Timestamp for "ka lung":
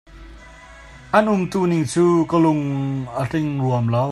2.29-2.63